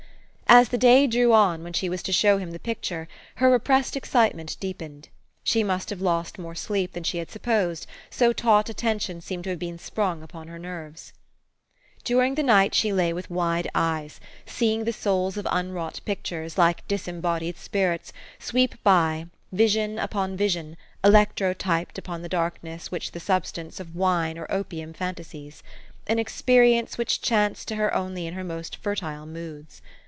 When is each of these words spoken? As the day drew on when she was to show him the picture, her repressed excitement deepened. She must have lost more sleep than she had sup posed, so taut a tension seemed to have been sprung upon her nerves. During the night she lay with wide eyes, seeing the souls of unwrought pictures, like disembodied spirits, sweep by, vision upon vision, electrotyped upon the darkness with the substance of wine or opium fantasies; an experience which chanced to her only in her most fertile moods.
As 0.53 0.67
the 0.67 0.77
day 0.77 1.07
drew 1.07 1.31
on 1.31 1.63
when 1.63 1.71
she 1.71 1.87
was 1.87 2.03
to 2.03 2.11
show 2.11 2.37
him 2.37 2.51
the 2.51 2.59
picture, 2.59 3.07
her 3.35 3.49
repressed 3.49 3.95
excitement 3.95 4.57
deepened. 4.59 5.07
She 5.45 5.63
must 5.63 5.89
have 5.89 6.01
lost 6.01 6.37
more 6.37 6.55
sleep 6.55 6.91
than 6.91 7.05
she 7.05 7.19
had 7.19 7.31
sup 7.31 7.43
posed, 7.43 7.87
so 8.09 8.33
taut 8.33 8.67
a 8.67 8.73
tension 8.73 9.21
seemed 9.21 9.45
to 9.45 9.49
have 9.51 9.59
been 9.59 9.79
sprung 9.79 10.21
upon 10.21 10.49
her 10.49 10.59
nerves. 10.59 11.13
During 12.03 12.35
the 12.35 12.43
night 12.43 12.75
she 12.75 12.91
lay 12.91 13.13
with 13.13 13.29
wide 13.31 13.69
eyes, 13.73 14.19
seeing 14.45 14.83
the 14.83 14.91
souls 14.91 15.37
of 15.37 15.47
unwrought 15.49 16.01
pictures, 16.03 16.57
like 16.57 16.85
disembodied 16.85 17.55
spirits, 17.57 18.11
sweep 18.37 18.75
by, 18.83 19.27
vision 19.53 19.97
upon 19.97 20.35
vision, 20.35 20.75
electrotyped 21.01 21.97
upon 21.97 22.23
the 22.23 22.29
darkness 22.29 22.91
with 22.91 23.09
the 23.13 23.21
substance 23.21 23.79
of 23.79 23.95
wine 23.95 24.37
or 24.37 24.51
opium 24.51 24.91
fantasies; 24.91 25.63
an 26.07 26.19
experience 26.19 26.97
which 26.97 27.21
chanced 27.21 27.69
to 27.69 27.77
her 27.77 27.95
only 27.95 28.27
in 28.27 28.33
her 28.33 28.43
most 28.43 28.75
fertile 28.75 29.25
moods. 29.25 29.81